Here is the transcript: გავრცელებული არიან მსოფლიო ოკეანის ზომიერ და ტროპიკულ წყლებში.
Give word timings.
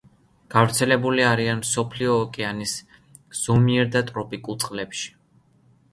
გავრცელებული 0.53 1.25
არიან 1.31 1.59
მსოფლიო 1.59 2.15
ოკეანის 2.23 2.75
ზომიერ 3.43 3.95
და 3.97 4.03
ტროპიკულ 4.11 4.59
წყლებში. 4.65 5.17